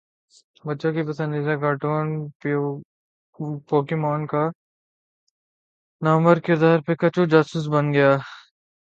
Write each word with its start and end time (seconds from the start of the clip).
بچوں 0.65 0.91
کے 0.93 1.01
پسندیدہ 1.07 1.55
کارٹون 1.61 2.05
پوکیمون 3.69 4.21
کا 4.27 4.43
نامور 6.01 6.37
کردار 6.45 6.77
پکاچو 6.87 7.23
جاسوس 7.31 7.65
بن 7.73 7.85
گیا 7.93 8.11